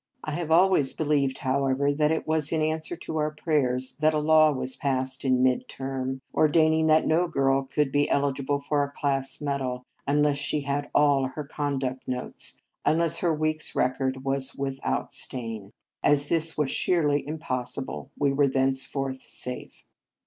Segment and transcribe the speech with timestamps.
[0.23, 4.19] I have always believed, however, that it was in answer to our prayers that a
[4.19, 8.83] law was passed in mid term, ordaining that no girl should be eli gible for
[8.83, 14.25] a class medal unless she had all her conduct notes, unless her week s record
[14.25, 15.71] was without a stain.
[16.03, 19.83] 1 66 Marriage Vows As this was sheerly impossible, we were thenceforth safe.